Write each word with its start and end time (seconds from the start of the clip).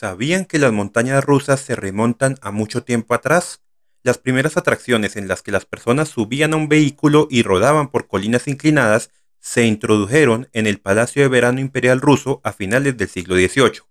¿Sabían 0.00 0.46
que 0.46 0.58
las 0.58 0.72
montañas 0.72 1.22
rusas 1.22 1.60
se 1.60 1.76
remontan 1.76 2.36
a 2.40 2.52
mucho 2.52 2.84
tiempo 2.84 3.12
atrás? 3.12 3.60
Las 4.02 4.16
primeras 4.16 4.56
atracciones 4.56 5.14
en 5.14 5.28
las 5.28 5.42
que 5.42 5.52
las 5.52 5.66
personas 5.66 6.08
subían 6.08 6.54
a 6.54 6.56
un 6.56 6.70
vehículo 6.70 7.28
y 7.30 7.42
rodaban 7.42 7.90
por 7.90 8.06
colinas 8.06 8.48
inclinadas 8.48 9.10
se 9.40 9.66
introdujeron 9.66 10.48
en 10.54 10.66
el 10.66 10.80
Palacio 10.80 11.20
de 11.20 11.28
Verano 11.28 11.60
Imperial 11.60 12.00
ruso 12.00 12.40
a 12.44 12.54
finales 12.54 12.96
del 12.96 13.10
siglo 13.10 13.34
XVIII. 13.34 13.82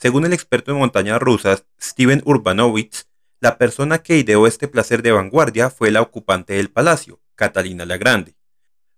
Según 0.00 0.26
el 0.26 0.32
experto 0.32 0.72
en 0.72 0.78
montañas 0.78 1.22
rusas, 1.22 1.64
Steven 1.80 2.22
Urbanovich, 2.24 3.04
la 3.38 3.56
persona 3.56 3.98
que 3.98 4.18
ideó 4.18 4.48
este 4.48 4.66
placer 4.66 5.00
de 5.00 5.12
vanguardia 5.12 5.70
fue 5.70 5.92
la 5.92 6.02
ocupante 6.02 6.54
del 6.54 6.70
palacio, 6.70 7.20
Catalina 7.36 7.86
la 7.86 7.98
Grande 7.98 8.34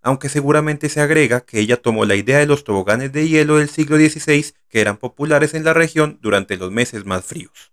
aunque 0.04 0.28
seguramente 0.28 0.88
se 0.90 1.00
agrega 1.00 1.40
que 1.40 1.58
ella 1.58 1.80
tomó 1.80 2.04
la 2.04 2.14
idea 2.14 2.38
de 2.38 2.46
los 2.46 2.62
toboganes 2.62 3.10
de 3.12 3.26
hielo 3.26 3.56
del 3.56 3.70
siglo 3.70 3.96
XVI 3.96 4.52
que 4.68 4.80
eran 4.80 4.98
populares 4.98 5.54
en 5.54 5.64
la 5.64 5.72
región 5.72 6.18
durante 6.20 6.56
los 6.56 6.70
meses 6.70 7.06
más 7.06 7.24
fríos. 7.24 7.72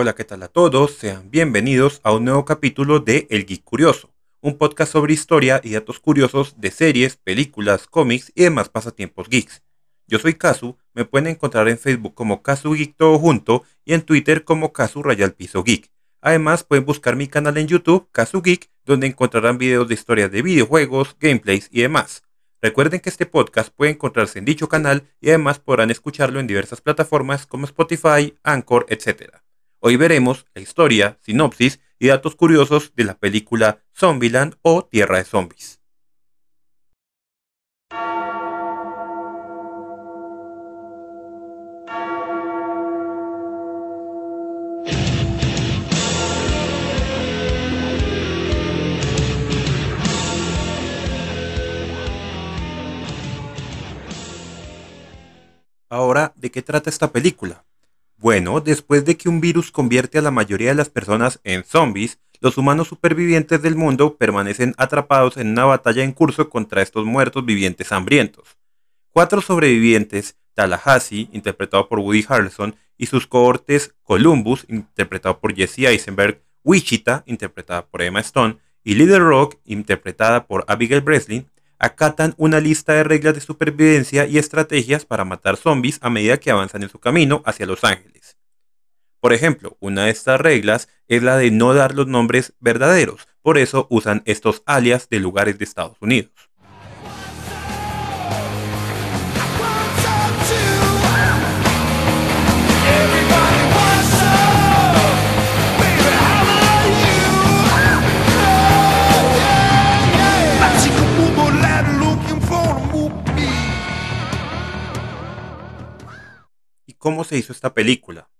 Hola, 0.00 0.14
¿qué 0.14 0.24
tal 0.24 0.42
a 0.42 0.48
todos? 0.48 0.94
Sean 0.94 1.30
bienvenidos 1.30 2.00
a 2.04 2.14
un 2.14 2.24
nuevo 2.24 2.46
capítulo 2.46 3.00
de 3.00 3.26
El 3.28 3.44
Geek 3.44 3.62
Curioso, 3.62 4.14
un 4.40 4.56
podcast 4.56 4.92
sobre 4.92 5.12
historia 5.12 5.60
y 5.62 5.72
datos 5.72 6.00
curiosos 6.00 6.58
de 6.58 6.70
series, 6.70 7.18
películas, 7.18 7.86
cómics 7.86 8.32
y 8.34 8.44
demás 8.44 8.70
pasatiempos 8.70 9.28
geeks. 9.28 9.62
Yo 10.06 10.18
soy 10.18 10.32
Kazu, 10.36 10.78
me 10.94 11.04
pueden 11.04 11.26
encontrar 11.26 11.68
en 11.68 11.76
Facebook 11.76 12.14
como 12.14 12.42
Kazu 12.42 12.72
Geek 12.72 12.96
todo 12.96 13.18
junto 13.18 13.64
y 13.84 13.92
en 13.92 14.00
Twitter 14.00 14.44
como 14.44 14.72
Kazu 14.72 15.02
Rayal 15.02 15.34
Piso 15.34 15.62
Geek. 15.62 15.90
Además 16.22 16.64
pueden 16.64 16.86
buscar 16.86 17.14
mi 17.14 17.28
canal 17.28 17.58
en 17.58 17.66
YouTube, 17.66 18.08
Kazu 18.10 18.40
Geek, 18.40 18.70
donde 18.86 19.06
encontrarán 19.06 19.58
videos 19.58 19.86
de 19.86 19.92
historias 19.92 20.30
de 20.30 20.40
videojuegos, 20.40 21.14
gameplays 21.20 21.68
y 21.70 21.82
demás. 21.82 22.22
Recuerden 22.62 23.00
que 23.00 23.10
este 23.10 23.26
podcast 23.26 23.68
puede 23.68 23.90
encontrarse 23.90 24.38
en 24.38 24.46
dicho 24.46 24.66
canal 24.66 25.02
y 25.20 25.28
además 25.28 25.58
podrán 25.58 25.90
escucharlo 25.90 26.40
en 26.40 26.46
diversas 26.46 26.80
plataformas 26.80 27.44
como 27.44 27.66
Spotify, 27.66 28.34
Anchor, 28.42 28.86
etc. 28.88 29.42
Hoy 29.82 29.96
veremos 29.96 30.44
la 30.54 30.60
historia, 30.60 31.18
sinopsis 31.22 31.80
y 31.98 32.08
datos 32.08 32.36
curiosos 32.36 32.92
de 32.96 33.04
la 33.04 33.18
película 33.18 33.82
Zombieland 33.96 34.56
o 34.60 34.84
Tierra 34.84 35.16
de 35.16 35.24
Zombies. 35.24 35.80
Ahora, 55.88 56.34
¿de 56.36 56.50
qué 56.50 56.60
trata 56.60 56.90
esta 56.90 57.10
película? 57.10 57.64
Bueno, 58.20 58.60
después 58.60 59.06
de 59.06 59.16
que 59.16 59.30
un 59.30 59.40
virus 59.40 59.70
convierte 59.72 60.18
a 60.18 60.20
la 60.20 60.30
mayoría 60.30 60.68
de 60.68 60.74
las 60.74 60.90
personas 60.90 61.40
en 61.42 61.64
zombies, 61.64 62.18
los 62.42 62.58
humanos 62.58 62.88
supervivientes 62.88 63.62
del 63.62 63.76
mundo 63.76 64.18
permanecen 64.18 64.74
atrapados 64.76 65.38
en 65.38 65.48
una 65.48 65.64
batalla 65.64 66.04
en 66.04 66.12
curso 66.12 66.50
contra 66.50 66.82
estos 66.82 67.06
muertos 67.06 67.46
vivientes 67.46 67.92
hambrientos. 67.92 68.58
Cuatro 69.08 69.40
sobrevivientes, 69.40 70.36
Tallahassee, 70.52 71.30
interpretado 71.32 71.88
por 71.88 72.00
Woody 72.00 72.26
Harrelson, 72.28 72.76
y 72.98 73.06
sus 73.06 73.26
cohortes 73.26 73.94
Columbus, 74.02 74.66
interpretado 74.68 75.40
por 75.40 75.54
Jesse 75.54 75.86
Eisenberg, 75.86 76.42
Wichita, 76.62 77.24
interpretada 77.24 77.86
por 77.86 78.02
Emma 78.02 78.20
Stone, 78.20 78.58
y 78.84 78.96
Little 78.96 79.20
Rock, 79.20 79.56
interpretada 79.64 80.46
por 80.46 80.66
Abigail 80.68 81.00
Breslin, 81.00 81.46
acatan 81.80 82.34
una 82.36 82.60
lista 82.60 82.92
de 82.92 83.02
reglas 83.02 83.34
de 83.34 83.40
supervivencia 83.40 84.26
y 84.26 84.38
estrategias 84.38 85.04
para 85.06 85.24
matar 85.24 85.56
zombies 85.56 85.98
a 86.02 86.10
medida 86.10 86.36
que 86.38 86.50
avanzan 86.50 86.82
en 86.82 86.90
su 86.90 87.00
camino 87.00 87.42
hacia 87.44 87.66
Los 87.66 87.82
Ángeles. 87.82 88.36
Por 89.18 89.32
ejemplo, 89.32 89.76
una 89.80 90.04
de 90.04 90.10
estas 90.10 90.40
reglas 90.40 90.88
es 91.08 91.22
la 91.22 91.36
de 91.36 91.50
no 91.50 91.74
dar 91.74 91.94
los 91.94 92.06
nombres 92.06 92.54
verdaderos, 92.60 93.28
por 93.42 93.58
eso 93.58 93.86
usan 93.90 94.22
estos 94.26 94.62
alias 94.66 95.08
de 95.08 95.20
lugares 95.20 95.58
de 95.58 95.64
Estados 95.64 95.96
Unidos. 96.00 96.32
Cómo 117.00 117.24
se 117.24 117.36
hizo 117.36 117.52
esta 117.52 117.74
película. 117.74 118.30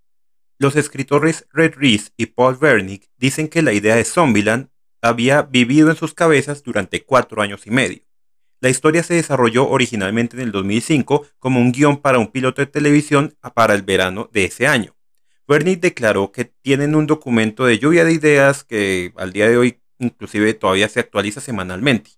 Los 0.57 0.77
escritores 0.77 1.47
Red 1.51 1.73
Reese 1.75 2.11
y 2.15 2.27
Paul 2.27 2.57
Wernick 2.61 3.09
dicen 3.17 3.49
que 3.49 3.63
la 3.63 3.73
idea 3.73 3.95
de 3.95 4.05
Zombieland 4.05 4.69
había 5.01 5.41
vivido 5.41 5.89
en 5.89 5.97
sus 5.97 6.13
cabezas 6.13 6.63
durante 6.63 7.03
cuatro 7.03 7.41
años 7.41 7.65
y 7.65 7.71
medio. 7.71 8.03
La 8.61 8.69
historia 8.69 9.01
se 9.01 9.15
desarrolló 9.15 9.67
originalmente 9.67 10.37
en 10.37 10.43
el 10.43 10.51
2005 10.51 11.25
como 11.39 11.59
un 11.59 11.71
guion 11.71 11.97
para 11.97 12.19
un 12.19 12.27
piloto 12.27 12.61
de 12.61 12.67
televisión 12.67 13.35
para 13.55 13.73
el 13.73 13.81
verano 13.81 14.29
de 14.31 14.45
ese 14.45 14.67
año. 14.67 14.95
Wernick 15.47 15.81
declaró 15.81 16.31
que 16.31 16.45
tienen 16.45 16.93
un 16.93 17.07
documento 17.07 17.65
de 17.65 17.79
lluvia 17.79 18.05
de 18.05 18.13
ideas 18.13 18.63
que 18.63 19.11
al 19.17 19.33
día 19.33 19.49
de 19.49 19.57
hoy 19.57 19.81
inclusive 19.97 20.53
todavía 20.53 20.87
se 20.87 20.99
actualiza 20.99 21.41
semanalmente. 21.41 22.11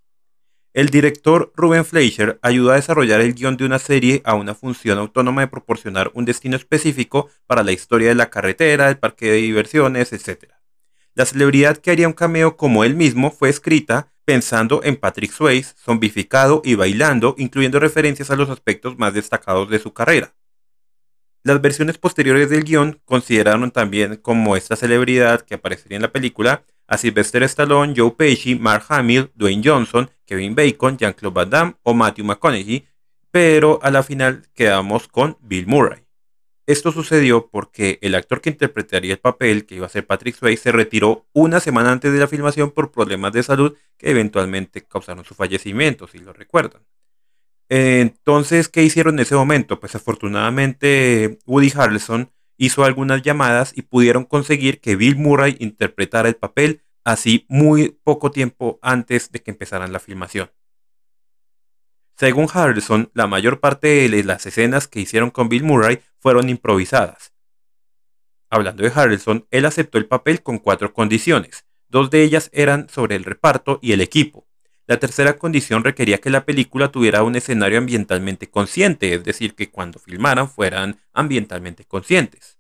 El 0.73 0.89
director 0.89 1.53
Ruben 1.55 1.85
Fleischer 1.85 2.39
ayudó 2.41 2.71
a 2.71 2.75
desarrollar 2.75 3.21
el 3.21 3.35
guion 3.35 3.57
de 3.57 3.65
una 3.65 3.77
serie 3.77 4.23
a 4.25 4.33
una 4.33 4.55
función 4.55 4.97
autónoma 4.97 5.41
de 5.41 5.47
proporcionar 5.47 6.09
un 6.15 6.25
destino 6.25 6.55
específico 6.55 7.29
para 7.45 7.61
la 7.61 7.71
historia 7.71 8.07
de 8.09 8.15
la 8.15 8.31
carretera, 8.31 8.89
el 8.89 8.97
parque 8.97 9.29
de 9.29 9.37
diversiones, 9.37 10.13
etc. 10.13 10.45
La 11.13 11.27
celebridad 11.27 11.77
que 11.77 11.91
haría 11.91 12.07
un 12.07 12.13
cameo 12.13 12.57
como 12.57 12.83
él 12.83 12.95
mismo 12.95 13.29
fue 13.29 13.49
escrita 13.49 14.11
pensando 14.25 14.81
en 14.83 14.95
Patrick 14.95 15.31
Swayze, 15.31 15.75
zombificado 15.77 16.63
y 16.65 16.73
bailando, 16.73 17.35
incluyendo 17.37 17.79
referencias 17.79 18.31
a 18.31 18.35
los 18.35 18.49
aspectos 18.49 18.97
más 18.97 19.13
destacados 19.13 19.69
de 19.69 19.77
su 19.77 19.93
carrera. 19.93 20.33
Las 21.43 21.61
versiones 21.61 21.99
posteriores 21.99 22.49
del 22.49 22.63
guion 22.63 22.99
consideraron 23.05 23.69
también 23.69 24.15
como 24.15 24.55
esta 24.55 24.75
celebridad 24.75 25.41
que 25.41 25.53
aparecería 25.53 25.97
en 25.97 26.01
la 26.01 26.11
película 26.11 26.63
a 26.87 26.97
Sylvester 26.97 27.43
Stallone, 27.43 27.93
Joe 27.95 28.11
Pesci, 28.11 28.55
Mark 28.55 28.85
Hamill, 28.89 29.31
Dwayne 29.35 29.61
Johnson, 29.63 30.09
Kevin 30.25 30.55
Bacon, 30.55 30.97
Jean-Claude 30.97 31.33
Van 31.33 31.49
Damme 31.49 31.75
o 31.83 31.93
Matthew 31.93 32.25
McConaughey, 32.25 32.87
pero 33.31 33.79
a 33.81 33.91
la 33.91 34.03
final 34.03 34.47
quedamos 34.53 35.07
con 35.07 35.37
Bill 35.41 35.67
Murray. 35.67 36.03
Esto 36.65 36.93
sucedió 36.93 37.49
porque 37.49 37.99
el 38.01 38.15
actor 38.15 38.39
que 38.39 38.49
interpretaría 38.49 39.13
el 39.13 39.19
papel, 39.19 39.65
que 39.65 39.75
iba 39.75 39.85
a 39.85 39.89
ser 39.89 40.07
Patrick 40.07 40.35
Swayze, 40.35 40.63
se 40.63 40.71
retiró 40.71 41.25
una 41.33 41.59
semana 41.59 41.91
antes 41.91 42.13
de 42.13 42.19
la 42.19 42.27
filmación 42.27 42.71
por 42.71 42.91
problemas 42.91 43.33
de 43.33 43.43
salud 43.43 43.75
que 43.97 44.11
eventualmente 44.11 44.81
causaron 44.81 45.25
su 45.25 45.35
fallecimiento, 45.35 46.07
si 46.07 46.19
lo 46.19 46.31
recuerdan. 46.31 46.81
Entonces, 47.67 48.69
¿qué 48.69 48.83
hicieron 48.83 49.15
en 49.15 49.21
ese 49.21 49.35
momento? 49.35 49.79
Pues 49.79 49.95
afortunadamente 49.95 51.39
Woody 51.45 51.73
Harrelson 51.75 52.31
hizo 52.57 52.83
algunas 52.83 53.21
llamadas 53.21 53.73
y 53.75 53.83
pudieron 53.83 54.25
conseguir 54.25 54.79
que 54.79 54.95
Bill 54.95 55.15
Murray 55.15 55.55
interpretara 55.59 56.29
el 56.29 56.35
papel 56.35 56.81
así 57.03 57.45
muy 57.49 57.97
poco 58.03 58.31
tiempo 58.31 58.79
antes 58.81 59.31
de 59.31 59.41
que 59.41 59.51
empezaran 59.51 59.91
la 59.91 59.99
filmación. 59.99 60.51
Según 62.15 62.47
Harrison, 62.53 63.09
la 63.13 63.27
mayor 63.27 63.59
parte 63.59 64.07
de 64.07 64.23
las 64.23 64.45
escenas 64.45 64.87
que 64.87 64.99
hicieron 64.99 65.31
con 65.31 65.49
Bill 65.49 65.63
Murray 65.63 65.99
fueron 66.19 66.49
improvisadas. 66.49 67.33
Hablando 68.49 68.83
de 68.83 68.91
Harrison, 68.93 69.47
él 69.49 69.65
aceptó 69.65 69.97
el 69.97 70.05
papel 70.05 70.43
con 70.43 70.59
cuatro 70.59 70.93
condiciones. 70.93 71.65
Dos 71.89 72.11
de 72.11 72.21
ellas 72.21 72.51
eran 72.53 72.87
sobre 72.87 73.15
el 73.15 73.23
reparto 73.23 73.79
y 73.81 73.93
el 73.93 74.01
equipo. 74.01 74.47
La 74.85 74.99
tercera 74.99 75.37
condición 75.37 75.83
requería 75.83 76.17
que 76.17 76.29
la 76.29 76.45
película 76.45 76.89
tuviera 76.89 77.23
un 77.23 77.35
escenario 77.35 77.77
ambientalmente 77.77 78.49
consciente, 78.49 79.13
es 79.13 79.23
decir, 79.23 79.55
que 79.55 79.69
cuando 79.69 79.97
filmaran 79.97 80.49
fueran 80.49 80.99
ambientalmente 81.13 81.85
conscientes. 81.85 82.59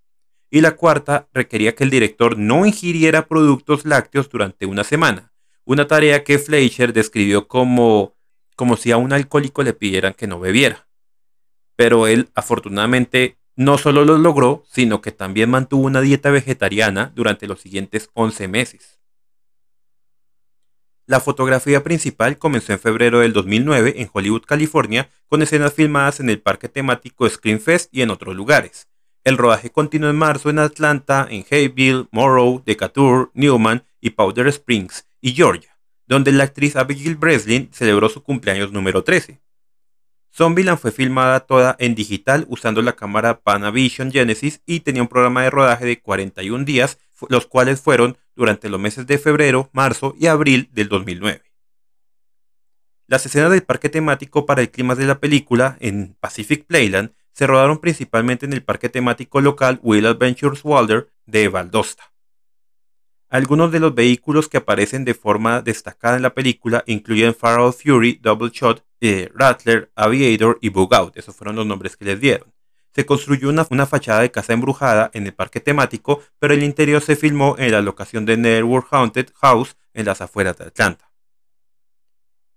Y 0.49 0.61
la 0.61 0.77
cuarta 0.77 1.27
requería 1.33 1.75
que 1.75 1.83
el 1.83 1.89
director 1.89 2.37
no 2.37 2.65
ingiriera 2.65 3.27
productos 3.27 3.85
lácteos 3.85 4.29
durante 4.29 4.65
una 4.65 4.85
semana, 4.85 5.33
una 5.65 5.87
tarea 5.87 6.23
que 6.23 6.39
Fleischer 6.39 6.93
describió 6.93 7.47
como, 7.47 8.15
como 8.55 8.77
si 8.77 8.91
a 8.91 8.97
un 8.97 9.11
alcohólico 9.11 9.63
le 9.63 9.73
pidieran 9.73 10.13
que 10.13 10.27
no 10.27 10.39
bebiera. 10.39 10.87
Pero 11.75 12.07
él 12.07 12.29
afortunadamente 12.35 13.37
no 13.55 13.77
solo 13.77 14.05
lo 14.05 14.17
logró, 14.17 14.63
sino 14.69 15.01
que 15.01 15.11
también 15.11 15.49
mantuvo 15.49 15.85
una 15.85 16.01
dieta 16.01 16.31
vegetariana 16.31 17.11
durante 17.15 17.47
los 17.47 17.61
siguientes 17.61 18.09
11 18.13 18.47
meses. 18.47 19.02
La 21.05 21.19
fotografía 21.19 21.83
principal 21.83 22.37
comenzó 22.37 22.71
en 22.71 22.79
febrero 22.79 23.19
del 23.19 23.33
2009 23.33 23.95
en 23.97 24.09
Hollywood, 24.13 24.43
California, 24.43 25.09
con 25.27 25.41
escenas 25.41 25.73
filmadas 25.73 26.21
en 26.21 26.29
el 26.29 26.39
parque 26.39 26.69
temático 26.69 27.29
Screenfest 27.29 27.93
y 27.93 28.03
en 28.03 28.09
otros 28.09 28.35
lugares. 28.35 28.87
El 29.25 29.37
rodaje 29.37 29.69
continuó 29.69 30.09
en 30.09 30.15
marzo 30.15 30.49
en 30.49 30.59
Atlanta, 30.59 31.27
en 31.29 31.45
Hayville, 31.49 32.07
Morrow, 32.11 32.63
Decatur, 32.65 33.31
Newman 33.33 33.83
y 33.99 34.11
Powder 34.11 34.47
Springs 34.47 35.05
y 35.19 35.33
Georgia, 35.33 35.77
donde 36.07 36.31
la 36.31 36.45
actriz 36.45 36.77
Abigail 36.77 37.17
Breslin 37.17 37.69
celebró 37.73 38.07
su 38.07 38.23
cumpleaños 38.23 38.71
número 38.71 39.03
13. 39.03 39.41
Zombieland 40.33 40.79
fue 40.79 40.91
filmada 40.91 41.41
toda 41.41 41.75
en 41.79 41.95
digital 41.95 42.45
usando 42.49 42.81
la 42.81 42.95
cámara 42.95 43.41
Panavision 43.41 44.11
Genesis 44.11 44.61
y 44.65 44.79
tenía 44.79 45.01
un 45.01 45.07
programa 45.07 45.43
de 45.43 45.49
rodaje 45.49 45.85
de 45.85 46.01
41 46.01 46.63
días, 46.63 46.97
los 47.29 47.45
cuales 47.45 47.81
fueron 47.81 48.17
durante 48.35 48.69
los 48.69 48.79
meses 48.79 49.07
de 49.07 49.17
febrero, 49.17 49.69
marzo 49.73 50.15
y 50.19 50.27
abril 50.27 50.69
del 50.73 50.89
2009. 50.89 51.41
Las 53.07 53.25
escenas 53.25 53.51
del 53.51 53.63
parque 53.63 53.89
temático 53.89 54.45
para 54.45 54.61
el 54.61 54.71
clima 54.71 54.95
de 54.95 55.05
la 55.05 55.19
película 55.19 55.77
en 55.79 56.15
Pacific 56.19 56.65
Playland 56.65 57.13
se 57.33 57.47
rodaron 57.47 57.79
principalmente 57.79 58.45
en 58.45 58.53
el 58.53 58.63
parque 58.63 58.89
temático 58.89 59.41
local 59.41 59.79
Will 59.83 60.05
Adventures 60.05 60.63
Walder 60.63 61.09
de 61.25 61.49
Valdosta. 61.49 62.13
Algunos 63.29 63.71
de 63.71 63.79
los 63.79 63.95
vehículos 63.95 64.47
que 64.47 64.57
aparecen 64.57 65.05
de 65.05 65.15
forma 65.15 65.61
destacada 65.61 66.15
en 66.15 66.21
la 66.21 66.35
película 66.35 66.83
incluyen 66.85 67.33
Pharaoh 67.33 67.73
Fury, 67.73 68.19
Double 68.21 68.51
Shot, 68.53 68.85
eh, 69.01 69.31
Rattler, 69.33 69.91
Aviator 69.95 70.59
y 70.61 70.69
Bug 70.69 70.93
Out. 70.93 71.17
Esos 71.17 71.35
fueron 71.35 71.55
los 71.55 71.65
nombres 71.65 71.97
que 71.97 72.05
les 72.05 72.19
dieron. 72.19 72.52
Se 72.95 73.05
construyó 73.05 73.49
una, 73.49 73.85
fachada 73.85 74.21
de 74.21 74.31
casa 74.31 74.53
embrujada 74.53 75.09
en 75.13 75.25
el 75.25 75.33
parque 75.33 75.59
temático, 75.59 76.21
pero 76.39 76.53
el 76.53 76.63
interior 76.63 77.01
se 77.01 77.15
filmó 77.15 77.55
en 77.57 77.71
la 77.71 77.81
locación 77.81 78.25
de 78.25 78.37
Netherworld 78.37 78.87
Haunted 78.91 79.29
House 79.41 79.75
en 79.93 80.05
las 80.05 80.21
afueras 80.21 80.57
de 80.57 80.65
Atlanta. 80.65 81.11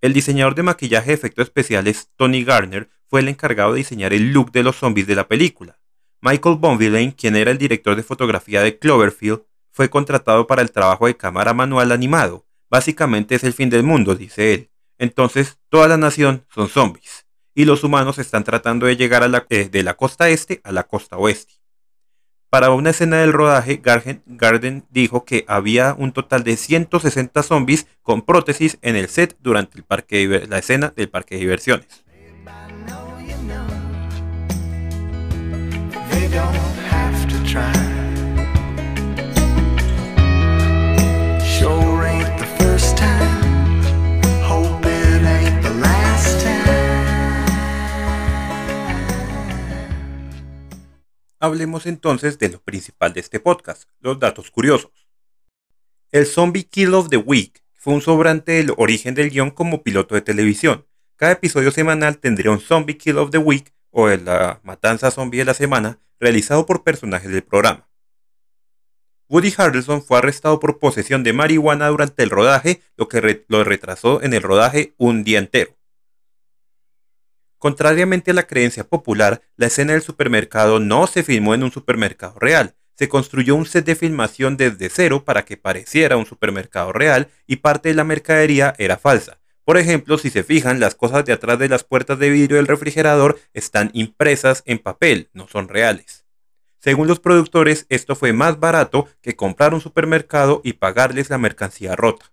El 0.03 0.13
diseñador 0.13 0.55
de 0.55 0.63
maquillaje 0.63 1.09
de 1.09 1.15
efectos 1.15 1.45
especiales 1.45 2.11
Tony 2.17 2.45
Garner 2.45 2.91
fue 3.09 3.21
el 3.21 3.29
encargado 3.29 3.73
de 3.73 3.79
diseñar 3.79 4.13
el 4.13 4.33
look 4.33 4.53
de 4.53 4.63
los 4.63 4.77
zombies 4.77 5.07
de 5.07 5.15
la 5.15 5.27
película. 5.27 5.79
Michael 6.21 6.57
Bonvillain, 6.57 7.13
quien 7.13 7.37
era 7.37 7.51
el 7.51 7.59
director 7.59 7.97
de 7.97 8.03
fotografía 8.03 8.61
de 8.63 8.79
Cloverfield, 8.79 9.43
fue 9.71 9.89
contratado 9.89 10.47
para 10.47 10.63
el 10.63 10.71
trabajo 10.71 11.07
de 11.07 11.17
cámara 11.17 11.55
manual 11.55 11.93
animado. 11.93 12.47
Básicamente 12.71 13.35
es 13.35 13.45
el 13.45 13.53
fin 13.53 13.71
del 13.71 13.83
mundo, 13.83 14.15
dice 14.15 14.55
él. 14.55 14.71
Entonces, 14.99 15.59
toda 15.69 15.89
la 15.89 15.97
nación 15.97 16.47
son 16.53 16.69
zombies. 16.69 17.26
Y 17.57 17.65
los 17.65 17.83
humanos 17.83 18.19
están 18.19 18.45
tratando 18.45 18.85
de 18.85 18.97
llegar 18.97 19.47
eh, 19.49 19.69
de 19.71 19.83
la 19.83 19.95
costa 19.95 20.29
este 20.29 20.61
a 20.63 20.73
la 20.73 20.83
costa 20.83 21.17
oeste. 21.17 21.55
Para 22.51 22.71
una 22.71 22.91
escena 22.91 23.17
del 23.17 23.33
rodaje, 23.33 23.81
Garden 23.83 24.85
dijo 24.91 25.25
que 25.25 25.47
había 25.49 25.95
un 25.99 26.13
total 26.13 26.45
de 26.45 26.59
160 26.59 27.43
zombies 27.43 27.87
con 28.03 28.21
prótesis 28.21 28.77
en 28.83 28.95
el 28.95 29.09
set 29.09 29.39
durante 29.41 29.79
el 29.79 29.85
parque 29.85 30.47
la 30.47 30.59
escena 30.59 30.93
del 30.95 31.09
parque 31.09 31.37
de 31.37 31.41
diversiones. 31.41 32.05
Hablemos 51.39 51.85
entonces 51.85 52.39
de 52.39 52.49
lo 52.49 52.63
principal 52.63 53.13
de 53.13 53.21
este 53.21 53.41
podcast, 53.41 53.85
los 54.01 54.19
datos 54.19 54.51
curiosos. 54.51 54.91
El 56.11 56.25
Zombie 56.25 56.65
Kill 56.65 56.95
of 56.95 57.11
the 57.11 57.19
Week 57.19 57.63
fue 57.75 57.93
un 57.93 58.01
sobrante 58.01 58.53
del 58.53 58.73
origen 58.79 59.15
del 59.15 59.29
guion 59.29 59.51
como 59.51 59.83
piloto 59.83 60.15
de 60.15 60.23
televisión. 60.23 60.87
Cada 61.17 61.33
episodio 61.33 61.71
semanal 61.71 62.19
tendría 62.19 62.51
un 62.51 62.61
Zombie 62.61 62.97
Kill 62.97 63.19
of 63.19 63.31
the 63.31 63.39
Week 63.39 63.75
o 63.91 64.09
la 64.09 64.61
matanza 64.63 65.11
zombie 65.11 65.41
de 65.41 65.45
la 65.45 65.55
semana 65.55 65.99
realizado 66.19 66.65
por 66.65 66.85
personajes 66.85 67.31
del 67.31 67.43
programa. 67.43 67.87
Woody 69.29 69.53
Harrelson 69.59 70.03
fue 70.03 70.19
arrestado 70.19 70.59
por 70.59 70.79
posesión 70.79 71.23
de 71.23 71.35
marihuana 71.35 71.89
durante 71.89 72.23
el 72.23 72.31
rodaje, 72.31 72.81
lo 72.97 73.09
que 73.09 73.45
lo 73.49 73.63
retrasó 73.63 74.23
en 74.23 74.33
el 74.33 74.43
rodaje 74.43 74.95
un 74.97 75.23
día 75.23 75.39
entero. 75.39 75.76
Contrariamente 77.59 78.33
a 78.33 78.35
la 78.35 78.47
creencia 78.47 78.85
popular, 78.85 79.43
la 79.57 79.67
escena 79.67 79.93
del 79.95 80.03
supermercado 80.03 80.79
no 80.79 81.07
se 81.07 81.23
filmó 81.23 81.55
en 81.55 81.63
un 81.63 81.73
supermercado 81.73 82.39
real. 82.39 82.75
Se 82.95 83.09
construyó 83.09 83.55
un 83.55 83.67
set 83.67 83.85
de 83.85 83.97
filmación 83.97 84.57
desde 84.57 84.89
cero 84.89 85.25
para 85.25 85.45
que 85.45 85.57
pareciera 85.57 86.17
un 86.17 86.27
supermercado 86.27 86.93
real 86.93 87.29
y 87.47 87.57
parte 87.57 87.89
de 87.89 87.95
la 87.95 88.05
mercadería 88.05 88.75
era 88.79 88.99
falsa. 88.99 89.39
Por 89.65 89.79
ejemplo, 89.79 90.17
si 90.17 90.31
se 90.31 90.45
fijan, 90.45 90.81
las 90.81 90.95
cosas 90.95 91.25
de 91.25 91.33
atrás 91.33 91.59
de 91.59 91.69
las 91.69 91.83
puertas 91.83 92.19
de 92.19 92.31
vidrio 92.31 92.57
del 92.57 92.69
refrigerador 92.69 93.39
están 93.53 93.91
impresas 93.95 94.63
en 94.65 94.79
papel, 94.79 95.29
no 95.33 95.49
son 95.49 95.69
reales. 95.69 96.25
Según 96.79 97.09
los 97.09 97.19
productores, 97.19 97.85
esto 97.89 98.15
fue 98.15 98.33
más 98.33 98.61
barato 98.61 99.09
que 99.23 99.35
comprar 99.35 99.75
un 99.75 99.81
supermercado 99.81 100.61
y 100.63 100.75
pagarles 100.75 101.31
la 101.31 101.39
mercancía 101.39 101.97
rota. 101.97 102.33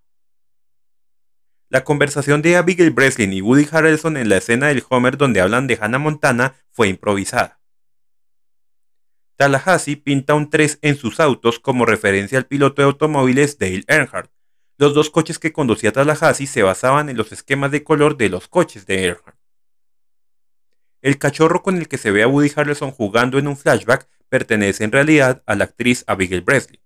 La 1.74 1.84
conversación 1.84 2.44
de 2.44 2.56
Abigail 2.56 2.92
Breslin 2.92 3.34
y 3.34 3.42
Woody 3.42 3.68
Harrelson 3.72 4.16
en 4.16 4.30
la 4.30 4.38
escena 4.38 4.68
del 4.68 4.84
Homer 4.90 5.18
donde 5.18 5.42
hablan 5.42 5.66
de 5.66 5.75
Hannah 5.81 5.98
Montana 5.98 6.54
fue 6.70 6.88
improvisada. 6.88 7.60
Tallahassee 9.38 9.96
pinta 9.96 10.36
un 10.36 10.52
3 10.52 10.78
en 10.84 10.96
sus 10.96 11.20
autos 11.20 11.58
como 11.58 11.88
referencia 11.88 12.38
al 12.38 12.46
piloto 12.46 12.84
de 12.84 12.86
automóviles 12.86 13.58
Dale 13.58 13.86
Earnhardt. 13.88 14.30
Los 14.78 14.94
dos 14.94 15.10
coches 15.10 15.40
que 15.40 15.52
conducía 15.52 15.92
Tallahassee 15.92 16.46
se 16.46 16.62
basaban 16.62 17.10
en 17.10 17.18
los 17.18 17.31
esquemas 17.31 17.72
de 17.72 17.84
color 17.84 18.18
de 18.18 18.30
los 18.30 18.48
coches 18.48 18.86
de 18.86 19.06
Earnhardt. 19.06 19.40
El 21.02 21.18
cachorro 21.18 21.64
con 21.64 21.78
el 21.78 21.88
que 21.88 21.98
se 21.98 22.12
ve 22.12 22.22
a 22.22 22.28
Woody 22.28 22.52
Harrelson 22.56 22.92
jugando 22.92 23.40
en 23.40 23.48
un 23.48 23.58
flashback 23.58 24.08
pertenece 24.30 24.84
en 24.84 24.92
realidad 24.92 25.42
a 25.48 25.56
la 25.56 25.64
actriz 25.64 26.04
Abigail 26.06 26.42
Breslin 26.42 26.83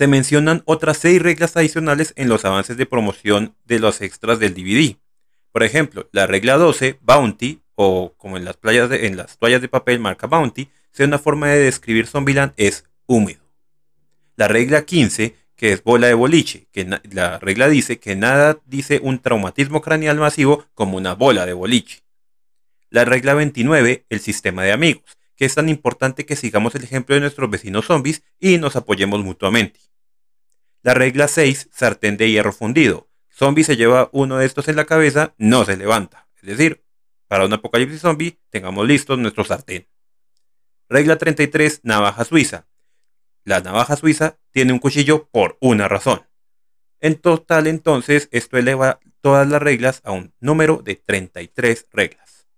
se 0.00 0.06
mencionan 0.06 0.62
otras 0.64 0.96
seis 0.96 1.20
reglas 1.20 1.58
adicionales 1.58 2.14
en 2.16 2.30
los 2.30 2.46
avances 2.46 2.78
de 2.78 2.86
promoción 2.86 3.54
de 3.66 3.78
los 3.78 4.00
extras 4.00 4.38
del 4.38 4.54
DVD. 4.54 4.96
Por 5.52 5.62
ejemplo, 5.62 6.08
la 6.10 6.26
regla 6.26 6.56
12, 6.56 6.98
Bounty, 7.02 7.60
o 7.74 8.14
como 8.16 8.38
en 8.38 8.46
las, 8.46 8.56
playas 8.56 8.88
de, 8.88 9.06
en 9.06 9.18
las 9.18 9.36
toallas 9.36 9.60
de 9.60 9.68
papel 9.68 10.00
marca 10.00 10.26
Bounty, 10.26 10.70
sea 10.90 11.04
una 11.04 11.18
forma 11.18 11.48
de 11.48 11.58
describir 11.58 12.06
Zombieland 12.06 12.54
es 12.56 12.86
húmedo. 13.04 13.42
La 14.36 14.48
regla 14.48 14.86
15, 14.86 15.36
que 15.54 15.74
es 15.74 15.84
bola 15.84 16.06
de 16.06 16.14
boliche, 16.14 16.66
que 16.72 16.88
la 17.12 17.38
regla 17.38 17.68
dice 17.68 17.98
que 17.98 18.16
nada 18.16 18.58
dice 18.64 19.00
un 19.02 19.18
traumatismo 19.18 19.82
craneal 19.82 20.16
masivo 20.16 20.64
como 20.72 20.96
una 20.96 21.12
bola 21.14 21.44
de 21.44 21.52
boliche. 21.52 21.98
La 22.88 23.04
regla 23.04 23.34
29, 23.34 24.06
el 24.08 24.20
sistema 24.20 24.62
de 24.62 24.72
amigos, 24.72 25.18
que 25.36 25.44
es 25.44 25.54
tan 25.54 25.68
importante 25.68 26.24
que 26.24 26.36
sigamos 26.36 26.74
el 26.74 26.84
ejemplo 26.84 27.14
de 27.14 27.20
nuestros 27.20 27.50
vecinos 27.50 27.84
zombies 27.84 28.22
y 28.38 28.56
nos 28.56 28.76
apoyemos 28.76 29.22
mutuamente. 29.22 29.89
La 30.82 30.94
regla 30.94 31.28
6, 31.28 31.68
sartén 31.72 32.16
de 32.16 32.30
hierro 32.30 32.52
fundido. 32.52 33.10
Zombie 33.30 33.64
se 33.64 33.76
lleva 33.76 34.08
uno 34.12 34.38
de 34.38 34.46
estos 34.46 34.68
en 34.68 34.76
la 34.76 34.86
cabeza, 34.86 35.34
no 35.36 35.64
se 35.64 35.76
levanta. 35.76 36.28
Es 36.36 36.42
decir, 36.42 36.84
para 37.28 37.44
un 37.44 37.52
apocalipsis 37.52 38.00
zombie, 38.00 38.40
tengamos 38.48 38.86
listos 38.86 39.18
nuestro 39.18 39.44
sartén. 39.44 39.88
Regla 40.88 41.16
33, 41.16 41.80
navaja 41.82 42.24
suiza. 42.24 42.66
La 43.44 43.60
navaja 43.60 43.96
suiza 43.96 44.38
tiene 44.50 44.72
un 44.72 44.78
cuchillo 44.78 45.28
por 45.30 45.58
una 45.60 45.86
razón. 45.86 46.26
En 47.00 47.16
total, 47.16 47.66
entonces, 47.66 48.28
esto 48.32 48.56
eleva 48.56 49.00
todas 49.20 49.46
las 49.48 49.60
reglas 49.60 50.00
a 50.04 50.12
un 50.12 50.34
número 50.40 50.82
de 50.82 50.96
33 50.96 51.88
reglas. 51.92 52.48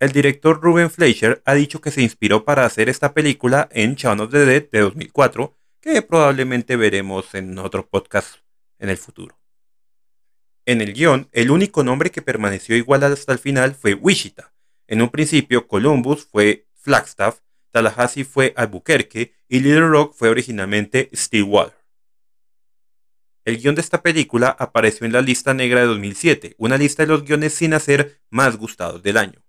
El 0.00 0.12
director 0.12 0.60
Ruben 0.60 0.90
Fleischer 0.90 1.42
ha 1.44 1.54
dicho 1.54 1.80
que 1.80 1.90
se 1.90 2.02
inspiró 2.02 2.44
para 2.44 2.64
hacer 2.64 2.88
esta 2.88 3.14
película 3.14 3.68
en 3.72 3.94
Shaun 3.94 4.20
of 4.20 4.30
the 4.30 4.44
Dead 4.44 4.68
de 4.70 4.80
2004, 4.80 5.56
que 5.84 6.00
probablemente 6.00 6.76
veremos 6.76 7.34
en 7.34 7.58
otro 7.58 7.86
podcast 7.86 8.36
en 8.78 8.88
el 8.88 8.96
futuro. 8.96 9.38
En 10.64 10.80
el 10.80 10.94
guion, 10.94 11.28
el 11.32 11.50
único 11.50 11.84
nombre 11.84 12.10
que 12.10 12.22
permaneció 12.22 12.74
igual 12.74 13.04
hasta 13.04 13.34
el 13.34 13.38
final 13.38 13.74
fue 13.74 13.92
Wichita. 13.92 14.54
En 14.86 15.02
un 15.02 15.10
principio, 15.10 15.68
Columbus 15.68 16.24
fue 16.24 16.66
Flagstaff, 16.72 17.40
Tallahassee 17.70 18.24
fue 18.24 18.54
Albuquerque 18.56 19.34
y 19.46 19.60
Little 19.60 19.88
Rock 19.88 20.14
fue 20.14 20.30
originalmente 20.30 21.10
Stillwater. 21.12 21.76
El 23.44 23.58
guion 23.58 23.74
de 23.74 23.82
esta 23.82 24.00
película 24.00 24.56
apareció 24.58 25.04
en 25.04 25.12
la 25.12 25.20
lista 25.20 25.52
negra 25.52 25.80
de 25.80 25.86
2007, 25.88 26.54
una 26.56 26.78
lista 26.78 27.02
de 27.02 27.08
los 27.08 27.24
guiones 27.24 27.52
sin 27.52 27.74
hacer 27.74 28.22
más 28.30 28.56
gustados 28.56 29.02
del 29.02 29.18
año. 29.18 29.43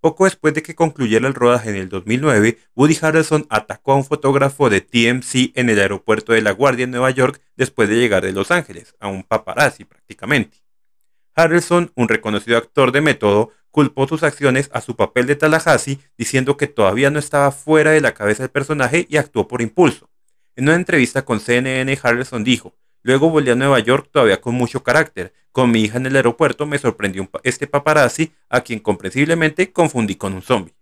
Poco 0.00 0.24
después 0.24 0.54
de 0.54 0.62
que 0.62 0.76
concluyera 0.76 1.26
el 1.26 1.34
rodaje 1.34 1.70
en 1.70 1.76
el 1.76 1.88
2009, 1.88 2.58
Woody 2.76 2.96
Harrelson 3.00 3.46
atacó 3.50 3.92
a 3.92 3.96
un 3.96 4.04
fotógrafo 4.04 4.70
de 4.70 4.80
TMC 4.80 5.52
en 5.56 5.70
el 5.70 5.80
aeropuerto 5.80 6.32
de 6.32 6.42
La 6.42 6.52
Guardia 6.52 6.84
en 6.84 6.92
Nueva 6.92 7.10
York 7.10 7.40
después 7.56 7.88
de 7.88 7.96
llegar 7.96 8.22
de 8.22 8.32
Los 8.32 8.52
Ángeles, 8.52 8.94
a 9.00 9.08
un 9.08 9.24
paparazzi 9.24 9.84
prácticamente. 9.84 10.58
Harrelson, 11.34 11.90
un 11.96 12.08
reconocido 12.08 12.58
actor 12.58 12.92
de 12.92 13.00
método, 13.00 13.50
culpó 13.72 14.06
sus 14.06 14.22
acciones 14.22 14.70
a 14.72 14.80
su 14.80 14.94
papel 14.94 15.26
de 15.26 15.36
Tallahassee, 15.36 15.98
diciendo 16.16 16.56
que 16.56 16.68
todavía 16.68 17.10
no 17.10 17.18
estaba 17.18 17.50
fuera 17.50 17.90
de 17.90 18.00
la 18.00 18.14
cabeza 18.14 18.44
del 18.44 18.50
personaje 18.50 19.06
y 19.08 19.16
actuó 19.16 19.48
por 19.48 19.62
impulso. 19.62 20.08
En 20.54 20.64
una 20.64 20.74
entrevista 20.74 21.24
con 21.24 21.40
CNN, 21.40 21.98
Harrelson 22.02 22.44
dijo, 22.44 22.74
Luego 23.02 23.30
volví 23.30 23.50
a 23.50 23.54
Nueva 23.54 23.78
York 23.78 24.08
todavía 24.12 24.40
con 24.40 24.54
mucho 24.54 24.82
carácter. 24.82 25.32
Con 25.52 25.70
mi 25.70 25.82
hija 25.82 25.98
en 25.98 26.06
el 26.06 26.16
aeropuerto 26.16 26.66
me 26.66 26.78
sorprendió 26.78 27.28
este 27.42 27.66
paparazzi 27.66 28.32
a 28.48 28.60
quien 28.60 28.80
comprensiblemente 28.80 29.72
confundí 29.72 30.16
con 30.16 30.34
un 30.34 30.42
zombie. 30.42 30.74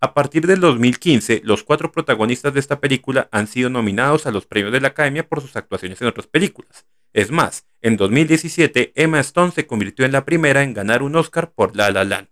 A 0.00 0.12
partir 0.12 0.46
del 0.46 0.60
2015, 0.60 1.40
los 1.44 1.64
cuatro 1.64 1.90
protagonistas 1.90 2.52
de 2.52 2.60
esta 2.60 2.78
película 2.78 3.28
han 3.32 3.46
sido 3.46 3.70
nominados 3.70 4.26
a 4.26 4.30
los 4.30 4.44
premios 4.44 4.72
de 4.72 4.82
la 4.82 4.88
Academia 4.88 5.26
por 5.26 5.40
sus 5.40 5.56
actuaciones 5.56 6.00
en 6.02 6.08
otras 6.08 6.26
películas. 6.26 6.84
Es 7.14 7.30
más, 7.30 7.64
en 7.80 7.96
2017 7.96 8.92
Emma 8.96 9.20
Stone 9.20 9.52
se 9.52 9.66
convirtió 9.66 10.04
en 10.04 10.12
la 10.12 10.26
primera 10.26 10.62
en 10.62 10.74
ganar 10.74 11.02
un 11.02 11.16
Oscar 11.16 11.52
por 11.52 11.74
La 11.74 11.90
La 11.90 12.04
Land. 12.04 12.28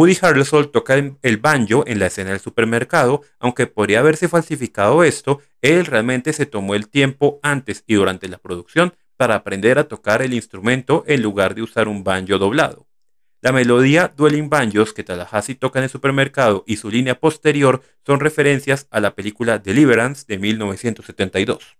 Woody 0.00 0.16
Harrelson 0.22 0.72
toca 0.72 0.94
el 0.94 1.36
banjo 1.36 1.84
en 1.86 1.98
la 1.98 2.06
escena 2.06 2.30
del 2.30 2.40
supermercado, 2.40 3.20
aunque 3.38 3.66
podría 3.66 3.98
haberse 3.98 4.28
falsificado 4.28 5.04
esto, 5.04 5.42
él 5.60 5.84
realmente 5.84 6.32
se 6.32 6.46
tomó 6.46 6.74
el 6.74 6.88
tiempo 6.88 7.38
antes 7.42 7.84
y 7.86 7.96
durante 7.96 8.26
la 8.26 8.38
producción 8.38 8.94
para 9.18 9.34
aprender 9.34 9.78
a 9.78 9.88
tocar 9.88 10.22
el 10.22 10.32
instrumento 10.32 11.04
en 11.06 11.20
lugar 11.20 11.54
de 11.54 11.60
usar 11.60 11.86
un 11.86 12.02
banjo 12.02 12.38
doblado. 12.38 12.86
La 13.42 13.52
melodía 13.52 14.10
Dueling 14.16 14.48
Banjos 14.48 14.94
que 14.94 15.04
Tallahassee 15.04 15.54
toca 15.54 15.80
en 15.80 15.84
el 15.84 15.90
supermercado 15.90 16.64
y 16.66 16.78
su 16.78 16.90
línea 16.90 17.20
posterior 17.20 17.82
son 18.06 18.20
referencias 18.20 18.86
a 18.90 19.00
la 19.00 19.14
película 19.14 19.58
Deliverance 19.58 20.24
de 20.26 20.38
1972. 20.38 21.76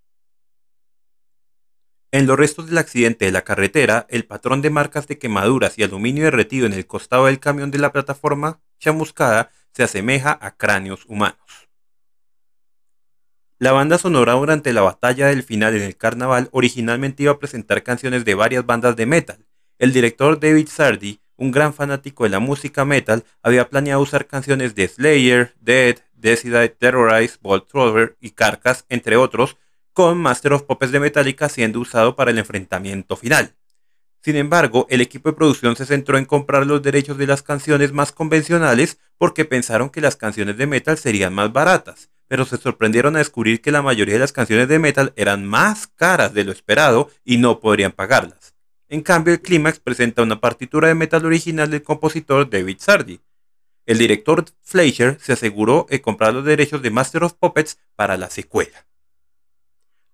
En 2.12 2.26
los 2.26 2.36
restos 2.36 2.66
del 2.66 2.78
accidente 2.78 3.24
de 3.24 3.30
la 3.30 3.42
carretera, 3.42 4.06
el 4.08 4.24
patrón 4.24 4.62
de 4.62 4.70
marcas 4.70 5.06
de 5.06 5.18
quemaduras 5.18 5.78
y 5.78 5.84
aluminio 5.84 6.24
derretido 6.24 6.66
en 6.66 6.72
el 6.72 6.86
costado 6.86 7.26
del 7.26 7.38
camión 7.38 7.70
de 7.70 7.78
la 7.78 7.92
plataforma 7.92 8.60
chamuscada 8.80 9.50
se 9.72 9.84
asemeja 9.84 10.36
a 10.40 10.56
cráneos 10.56 11.04
humanos. 11.06 11.68
La 13.58 13.70
banda 13.70 13.96
sonora 13.96 14.32
durante 14.32 14.72
la 14.72 14.80
batalla 14.80 15.28
del 15.28 15.44
final 15.44 15.76
en 15.76 15.82
el 15.82 15.96
carnaval 15.96 16.48
originalmente 16.50 17.22
iba 17.22 17.32
a 17.32 17.38
presentar 17.38 17.84
canciones 17.84 18.24
de 18.24 18.34
varias 18.34 18.66
bandas 18.66 18.96
de 18.96 19.06
metal. 19.06 19.46
El 19.78 19.92
director 19.92 20.40
David 20.40 20.66
Sardi, 20.68 21.20
un 21.36 21.52
gran 21.52 21.72
fanático 21.72 22.24
de 22.24 22.30
la 22.30 22.40
música 22.40 22.84
metal, 22.84 23.24
había 23.40 23.68
planeado 23.68 24.00
usar 24.00 24.26
canciones 24.26 24.74
de 24.74 24.88
Slayer, 24.88 25.54
Dead, 25.60 25.98
Deicide, 26.14 26.70
Terrorize, 26.70 27.38
Bolt 27.40 27.68
Thrower 27.68 28.16
y 28.20 28.30
Carcass, 28.30 28.84
entre 28.88 29.16
otros, 29.16 29.56
Master 30.14 30.54
of 30.54 30.62
Puppets 30.62 30.92
de 30.92 31.00
Metallica 31.00 31.48
siendo 31.48 31.80
usado 31.80 32.16
para 32.16 32.30
el 32.30 32.38
enfrentamiento 32.38 33.16
final. 33.16 33.54
Sin 34.22 34.36
embargo, 34.36 34.86
el 34.90 35.00
equipo 35.00 35.30
de 35.30 35.36
producción 35.36 35.76
se 35.76 35.86
centró 35.86 36.18
en 36.18 36.24
comprar 36.24 36.66
los 36.66 36.82
derechos 36.82 37.16
de 37.18 37.26
las 37.26 37.42
canciones 37.42 37.92
más 37.92 38.12
convencionales 38.12 38.98
porque 39.18 39.44
pensaron 39.44 39.90
que 39.90 40.00
las 40.00 40.16
canciones 40.16 40.56
de 40.56 40.66
metal 40.66 40.98
serían 40.98 41.34
más 41.34 41.52
baratas, 41.52 42.10
pero 42.28 42.44
se 42.44 42.56
sorprendieron 42.56 43.16
a 43.16 43.20
descubrir 43.20 43.60
que 43.60 43.72
la 43.72 43.82
mayoría 43.82 44.14
de 44.14 44.20
las 44.20 44.32
canciones 44.32 44.68
de 44.68 44.78
metal 44.78 45.12
eran 45.16 45.46
más 45.46 45.86
caras 45.86 46.34
de 46.34 46.44
lo 46.44 46.52
esperado 46.52 47.10
y 47.24 47.38
no 47.38 47.60
podrían 47.60 47.92
pagarlas. 47.92 48.54
En 48.88 49.02
cambio, 49.02 49.34
el 49.34 49.40
clímax 49.40 49.80
presenta 49.80 50.22
una 50.22 50.40
partitura 50.40 50.88
de 50.88 50.94
metal 50.94 51.24
original 51.24 51.70
del 51.70 51.82
compositor 51.82 52.48
David 52.48 52.78
Sardi. 52.80 53.20
El 53.86 53.98
director 53.98 54.44
Fleischer 54.62 55.18
se 55.20 55.32
aseguró 55.32 55.86
de 55.88 56.02
comprar 56.02 56.34
los 56.34 56.44
derechos 56.44 56.82
de 56.82 56.90
Master 56.90 57.24
of 57.24 57.34
Puppets 57.34 57.78
para 57.96 58.16
la 58.16 58.30
secuela. 58.30 58.86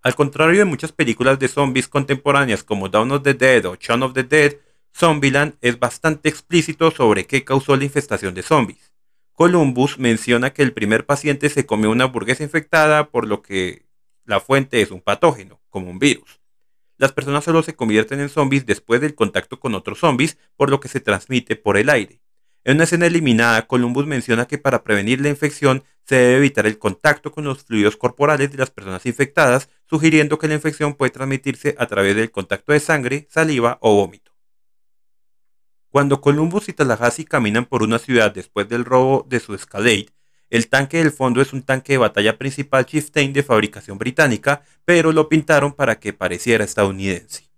Al 0.07 0.15
contrario 0.15 0.61
de 0.61 0.65
muchas 0.65 0.93
películas 0.93 1.37
de 1.41 1.49
zombies 1.49 1.89
contemporáneas 1.89 2.63
como 2.63 2.89
Dawn 2.89 3.11
of 3.11 3.25
the 3.25 3.35
Dead 3.35 3.67
o 3.67 3.75
Shaun 3.75 4.05
of 4.05 4.13
the 4.13 4.23
Dead, 4.23 4.55
Zombieland 4.97 5.57
es 5.63 5.81
bastante 5.81 6.29
explícito 6.29 6.93
sobre 6.93 7.27
qué 7.27 7.43
causó 7.43 7.77
la 7.77 7.83
infestación 7.83 8.33
de 8.33 8.45
zombies. 8.45 8.93
Columbus 9.33 9.99
menciona 9.99 10.53
que 10.53 10.63
el 10.63 10.73
primer 10.73 11.07
paciente 11.07 11.49
se 11.49 11.67
comió 11.67 11.91
una 11.91 12.05
hamburguesa 12.05 12.45
infectada, 12.45 13.11
por 13.11 13.27
lo 13.27 13.43
que 13.43 13.85
la 14.25 14.39
fuente 14.39 14.81
es 14.81 14.93
un 14.93 15.01
patógeno, 15.01 15.61
como 15.71 15.91
un 15.91 15.99
virus. 15.99 16.41
Las 16.99 17.11
personas 17.11 17.43
solo 17.43 17.65
se 17.65 17.75
convierten 17.75 18.21
en 18.21 18.29
zombies 18.29 18.65
después 18.65 19.01
del 19.01 19.17
contacto 19.17 19.59
con 19.59 19.75
otros 19.75 19.99
zombies, 19.99 20.39
por 20.55 20.71
lo 20.71 20.79
que 20.79 20.87
se 20.87 21.01
transmite 21.01 21.57
por 21.57 21.77
el 21.77 21.91
aire. 21.91 22.21
En 22.63 22.77
una 22.77 22.85
escena 22.85 23.07
eliminada, 23.07 23.67
Columbus 23.67 24.07
menciona 24.07 24.47
que 24.47 24.59
para 24.59 24.85
prevenir 24.85 25.21
la 25.21 25.31
infección 25.31 25.83
se 26.07 26.15
debe 26.15 26.37
evitar 26.37 26.67
el 26.67 26.79
contacto 26.79 27.33
con 27.33 27.45
los 27.45 27.65
fluidos 27.65 27.97
corporales 27.97 28.51
de 28.53 28.59
las 28.59 28.71
personas 28.71 29.05
infectadas, 29.07 29.69
sugiriendo 29.89 30.39
que 30.39 30.49
la 30.49 30.55
infección 30.55 30.95
puede 30.95 31.11
transmitirse 31.11 31.75
a 31.79 31.87
través 31.87 32.15
del 32.15 32.31
contacto 32.31 32.73
de 32.73 32.81
sangre, 32.81 33.27
saliva 33.31 33.79
o 33.81 33.95
vómito. 33.95 34.33
Cuando 35.91 36.21
Columbus 36.21 36.69
y 36.69 36.73
Tallahassee 36.75 37.25
caminan 37.25 37.65
por 37.65 37.83
una 37.83 37.99
ciudad 37.99 38.33
después 38.33 38.69
del 38.69 38.85
robo 38.85 39.27
de 39.29 39.41
su 39.41 39.55
Escalade, 39.55 40.11
el 40.49 40.69
tanque 40.69 40.99
del 40.99 41.11
fondo 41.11 41.41
es 41.41 41.53
un 41.53 41.63
tanque 41.63 41.95
de 41.95 41.99
batalla 41.99 42.39
principal 42.39 42.87
Chieftain 42.87 43.33
de 43.33 43.43
fabricación 43.43 43.99
británica, 43.99 44.63
pero 44.85 45.11
lo 45.11 45.29
pintaron 45.29 45.73
para 45.73 45.99
que 45.99 46.13
pareciera 46.13 46.65
estadounidense. 46.65 47.51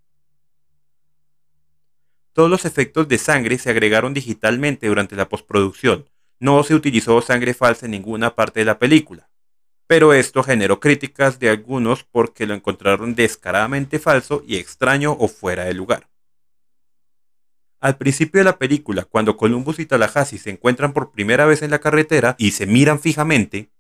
Todos 2.33 2.49
los 2.49 2.65
efectos 2.65 3.09
de 3.09 3.19
sangre 3.19 3.59
se 3.59 3.69
agregaron 3.69 4.15
digitalmente 4.15 4.87
durante 4.87 5.17
la 5.17 5.29
postproducción. 5.29 6.09
No 6.41 6.63
se 6.63 6.75
utilizó 6.75 7.21
sangre 7.21 7.55
falsa 7.55 7.87
en 7.87 7.93
ninguna 7.93 8.35
parte 8.35 8.61
de 8.61 8.67
la 8.67 8.79
película. 8.79 9.29
Pero 9.87 10.13
esto 10.13 10.43
generó 10.43 10.81
críticas 10.81 11.39
de 11.39 11.49
algunos 11.49 12.05
porque 12.05 12.47
lo 12.47 12.55
encontraron 12.55 13.15
descaradamente 13.15 13.99
falso 13.99 14.45
y 14.47 14.57
extraño 14.57 15.17
o 15.19 15.29
fuera 15.29 15.65
de 15.65 15.75
lugar. 15.75 16.09
Al 17.81 17.97
principio 17.97 18.41
de 18.41 18.45
la 18.45 18.59
película, 18.59 19.05
cuando 19.05 19.37
Columbus 19.37 19.79
y 19.79 19.87
Tallahassee 19.87 20.39
se 20.39 20.51
encuentran 20.51 20.93
por 20.93 21.13
primera 21.13 21.47
vez 21.47 21.63
en 21.63 21.71
la 21.71 21.79
carretera 21.79 22.35
y 22.39 22.51
se 22.51 22.67
miran 22.67 22.99
fijamente, 22.99 23.71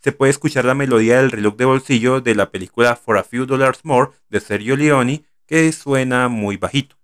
se 0.00 0.12
puede 0.12 0.30
escuchar 0.30 0.64
la 0.64 0.74
melodía 0.74 1.16
del 1.16 1.30
reloj 1.30 1.56
de 1.56 1.64
bolsillo 1.64 2.20
de 2.20 2.34
la 2.34 2.50
película 2.50 2.94
For 2.94 3.16
a 3.16 3.24
Few 3.24 3.46
Dollars 3.46 3.84
More 3.84 4.12
de 4.28 4.40
Sergio 4.40 4.76
Leone 4.76 5.24
que 5.46 5.72
suena 5.72 6.28
muy 6.28 6.56
bajito. 6.56 6.97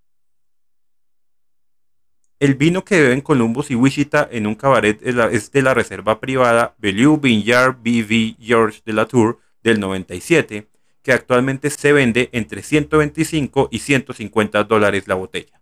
El 2.40 2.56
vino 2.56 2.84
que 2.84 3.00
beben 3.00 3.20
Columbus 3.20 3.70
y 3.70 3.76
Wichita 3.76 4.28
en 4.30 4.46
un 4.46 4.56
cabaret 4.56 5.00
es 5.02 5.52
de 5.52 5.62
la 5.62 5.72
reserva 5.72 6.20
privada 6.20 6.74
Bellevue 6.78 7.20
Vineyard 7.20 7.76
BV 7.76 8.36
George 8.40 8.82
de 8.84 8.92
la 8.92 9.06
Tour 9.06 9.38
del 9.62 9.78
97, 9.78 10.68
que 11.02 11.12
actualmente 11.12 11.70
se 11.70 11.92
vende 11.92 12.30
entre 12.32 12.62
125 12.62 13.68
y 13.70 13.78
150 13.78 14.64
dólares 14.64 15.06
la 15.06 15.14
botella. 15.14 15.60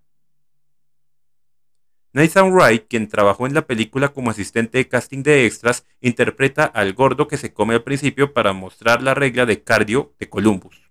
Nathan 2.14 2.52
Wright, 2.52 2.88
quien 2.88 3.08
trabajó 3.08 3.46
en 3.46 3.54
la 3.54 3.66
película 3.66 4.08
como 4.08 4.30
asistente 4.30 4.78
de 4.78 4.88
casting 4.88 5.22
de 5.22 5.46
extras, 5.46 5.86
interpreta 6.00 6.64
al 6.64 6.92
gordo 6.94 7.26
que 7.26 7.38
se 7.38 7.52
come 7.52 7.74
al 7.74 7.84
principio 7.84 8.34
para 8.34 8.52
mostrar 8.52 9.02
la 9.02 9.14
regla 9.14 9.46
de 9.46 9.62
cardio 9.62 10.12
de 10.18 10.28
Columbus. 10.28 10.81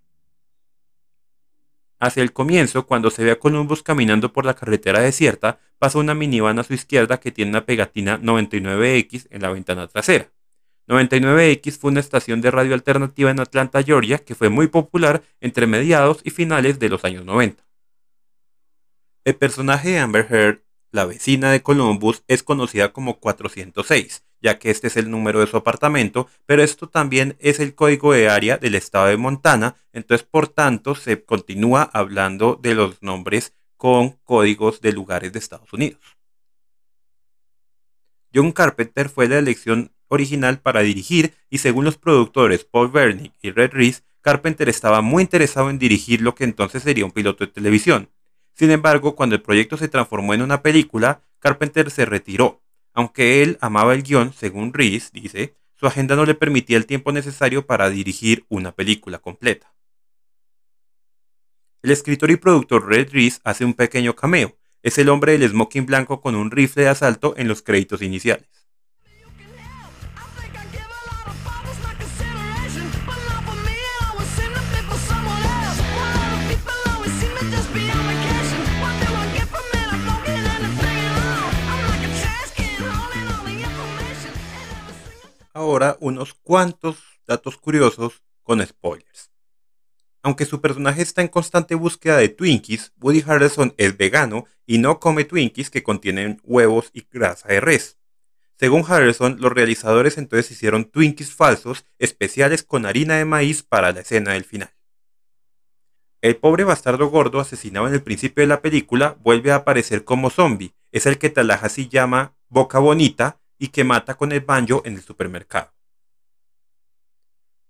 Hacia 2.02 2.24
el 2.24 2.34
comienzo, 2.34 2.88
cuando 2.88 3.12
se 3.12 3.24
ve 3.24 3.30
a 3.30 3.40
Columbus 3.40 3.84
caminando 3.84 4.34
por 4.34 4.44
la 4.44 4.56
carretera 4.56 5.02
desierta, 5.02 5.60
pasa 5.78 6.00
una 6.00 6.16
minivan 6.16 6.58
a 6.58 6.64
su 6.64 6.74
izquierda 6.74 7.20
que 7.20 7.32
tiene 7.32 7.52
una 7.52 7.64
pegatina 7.64 8.20
99X 8.20 9.28
en 9.30 9.42
la 9.44 9.52
ventana 9.52 9.88
trasera. 9.88 10.32
99X 10.88 11.78
fue 11.78 11.92
una 11.92 12.00
estación 12.00 12.42
de 12.42 12.50
radio 12.50 12.74
alternativa 12.74 13.30
en 13.30 13.40
Atlanta, 13.40 13.84
Georgia, 13.84 14.18
que 14.18 14.34
fue 14.34 14.50
muy 14.50 14.66
popular 14.66 15.22
entre 15.42 15.68
mediados 15.68 16.22
y 16.24 16.32
finales 16.32 16.80
de 16.80 16.90
los 16.90 17.06
años 17.06 17.24
90. 17.24 17.64
El 19.24 19.36
personaje 19.36 19.92
de 19.92 20.00
Amber 20.00 20.26
Heard, 20.28 20.64
la 20.92 21.06
vecina 21.06 21.52
de 21.52 21.62
Columbus, 21.62 22.24
es 22.28 22.42
conocida 22.42 22.94
como 22.94 23.20
406, 23.20 24.26
ya 24.42 24.60
que 24.60 24.72
este 24.72 24.88
es 24.88 24.98
el 24.98 25.10
número 25.10 25.40
de 25.40 25.48
su 25.48 25.58
apartamento, 25.58 26.28
pero 26.46 26.64
esto 26.64 26.90
también 26.90 27.36
es 27.40 27.60
el 27.60 27.76
código 27.76 28.14
de 28.14 28.30
área 28.30 28.58
del 28.58 28.76
estado 28.76 29.08
de 29.08 29.18
Montana, 29.18 29.76
entonces 29.94 30.28
por 30.30 30.48
tanto 30.48 30.96
se 30.96 31.24
continúa 31.24 31.84
hablando 31.94 32.60
de 32.62 32.76
los 32.76 33.02
nombres 33.02 33.54
con 33.78 34.12
códigos 34.24 34.82
de 34.82 34.94
lugares 34.94 35.34
de 35.34 35.40
Estados 35.40 35.72
Unidos. 35.74 36.02
John 38.34 38.52
Carpenter 38.52 39.10
fue 39.10 39.28
la 39.28 39.40
elección 39.40 39.92
original 40.08 40.60
para 40.60 40.82
dirigir 40.82 41.34
y 41.50 41.60
según 41.60 41.86
los 41.86 41.98
productores 41.98 42.64
Paul 42.64 42.92
Wernick 42.94 43.34
y 43.42 43.52
Red 43.52 43.72
Reese, 43.74 44.04
Carpenter 44.22 44.70
estaba 44.70 45.02
muy 45.02 45.24
interesado 45.24 45.70
en 45.70 45.80
dirigir 45.80 46.22
lo 46.22 46.36
que 46.36 46.44
entonces 46.44 46.84
sería 46.84 47.06
un 47.06 47.12
piloto 47.12 47.46
de 47.46 47.52
televisión. 47.52 48.10
Sin 48.54 48.70
embargo, 48.72 49.16
cuando 49.16 49.36
el 49.36 49.42
proyecto 49.42 49.78
se 49.78 49.88
transformó 49.88 50.34
en 50.34 50.42
una 50.42 50.62
película, 50.62 51.22
Carpenter 51.40 51.90
se 51.90 52.06
retiró 52.06 52.61
aunque 52.94 53.42
él 53.42 53.58
amaba 53.62 53.94
el 53.94 54.04
guion, 54.04 54.34
según 54.34 54.74
Reese 54.74 55.10
dice, 55.14 55.56
su 55.76 55.88
agenda 55.88 56.16
no 56.16 56.26
le 56.26 56.36
permitía 56.36 56.78
el 56.78 56.86
tiempo 56.86 57.12
necesario 57.12 57.66
para 57.66 57.90
dirigir 57.90 58.46
una 58.50 58.72
película 58.72 59.20
completa. 59.20 59.74
El 61.82 61.90
escritor 61.92 62.30
y 62.30 62.36
productor 62.36 62.88
Red 62.88 63.12
Reese 63.12 63.40
hace 63.44 63.66
un 63.66 63.74
pequeño 63.74 64.16
cameo. 64.16 64.56
Es 64.84 64.98
el 65.00 65.10
hombre 65.10 65.38
del 65.38 65.50
smoking 65.50 65.88
blanco 65.88 66.22
con 66.22 66.36
un 66.36 66.52
rifle 66.52 66.84
de 66.84 66.90
asalto 66.90 67.34
en 67.38 67.48
los 67.48 67.64
créditos 67.64 68.02
iniciales. 68.04 68.62
Ahora 85.62 85.98
unos 86.00 86.34
cuantos 86.34 86.98
datos 87.26 87.58
curiosos 87.58 88.22
con 88.44 88.66
spoilers. 88.66 89.32
Aunque 90.24 90.46
su 90.46 90.62
personaje 90.62 91.02
está 91.02 91.22
en 91.22 91.28
constante 91.28 91.74
búsqueda 91.76 92.18
de 92.18 92.30
Twinkies, 92.30 92.94
Woody 93.02 93.24
Harrelson 93.26 93.74
es 93.78 93.98
vegano 93.98 94.46
y 94.68 94.78
no 94.78 95.00
come 95.00 95.24
Twinkies 95.24 95.72
que 95.72 95.84
contienen 95.84 96.40
huevos 96.44 96.92
y 96.94 97.08
grasa 97.12 97.48
de 97.50 97.60
res. 97.60 97.98
Según 98.58 98.86
Harrelson, 98.88 99.38
los 99.40 99.52
realizadores 99.52 100.20
entonces 100.20 100.52
hicieron 100.52 100.86
Twinkies 100.86 101.34
falsos 101.34 101.86
especiales 101.98 102.62
con 102.62 102.86
harina 102.86 103.16
de 103.16 103.26
maíz 103.26 103.64
para 103.64 103.92
la 103.92 104.02
escena 104.02 104.34
del 104.34 104.44
final. 104.44 104.72
El 106.22 106.38
pobre 106.38 106.64
bastardo 106.64 107.10
gordo 107.10 107.40
asesinado 107.40 107.88
en 107.88 107.96
el 107.96 108.04
principio 108.04 108.44
de 108.44 108.48
la 108.48 108.62
película 108.62 109.18
vuelve 109.22 109.52
a 109.52 109.56
aparecer 109.56 110.04
como 110.04 110.30
zombie. 110.30 110.76
Es 110.92 111.08
el 111.08 111.18
que 111.18 111.32
Tallahassee 111.32 111.90
llama 111.90 112.36
Boca 112.48 112.78
Bonita 112.78 113.41
y 113.62 113.68
que 113.68 113.84
mata 113.84 114.16
con 114.16 114.32
el 114.32 114.40
banjo 114.40 114.82
en 114.86 114.96
el 114.96 115.04
supermercado. 115.04 115.72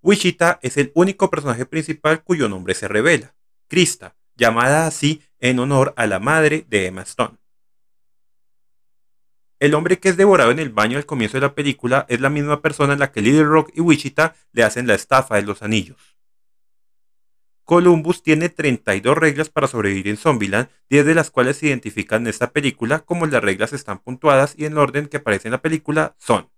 Wichita 0.01 0.57
es 0.61 0.77
el 0.77 0.93
único 0.95 1.29
personaje 1.29 1.65
principal 1.65 2.23
cuyo 2.23 2.47
nombre 2.47 2.73
se 2.75 2.87
revela, 2.87 3.35
Krista, 3.67 4.15
llamada 4.37 4.87
así 4.87 5.21
en 5.39 5.59
honor 5.59 5.93
a 5.97 6.07
la 6.07 6.19
madre 6.19 6.65
de 6.69 6.85
Emma 6.85 7.01
Stone. 7.01 7.37
El 9.59 9.73
hombre 9.73 9.99
que 9.99 10.07
es 10.07 10.15
devorado 10.15 10.51
en 10.51 10.59
el 10.59 10.69
baño 10.69 10.97
al 10.97 11.05
comienzo 11.05 11.35
de 11.35 11.41
la 11.41 11.55
película 11.55 12.05
es 12.07 12.21
la 12.21 12.29
misma 12.29 12.61
persona 12.61 12.93
en 12.93 12.99
la 12.99 13.11
que 13.11 13.21
Little 13.21 13.43
Rock 13.43 13.71
y 13.73 13.81
Wichita 13.81 14.35
le 14.53 14.63
hacen 14.63 14.87
la 14.87 14.95
estafa 14.95 15.35
de 15.35 15.41
los 15.41 15.61
anillos. 15.61 16.10
Columbus 17.71 18.21
tiene 18.21 18.49
32 18.49 19.17
reglas 19.17 19.47
para 19.47 19.65
sobrevivir 19.65 20.09
en 20.09 20.17
Zombieland, 20.17 20.67
10 20.89 21.05
de 21.05 21.15
las 21.15 21.31
cuales 21.31 21.55
se 21.55 21.67
identifican 21.67 22.23
en 22.23 22.27
esta 22.27 22.51
película 22.51 22.99
como 22.99 23.25
las 23.27 23.41
reglas 23.41 23.71
están 23.71 23.99
puntuadas 23.99 24.55
y 24.57 24.65
en 24.65 24.73
el 24.73 24.77
orden 24.77 25.07
que 25.07 25.15
aparece 25.15 25.47
en 25.47 25.53
la 25.53 25.61
película 25.61 26.13
son 26.19 26.49